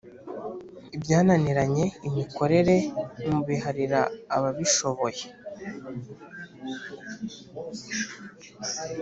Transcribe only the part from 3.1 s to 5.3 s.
mubiharire ababishoboye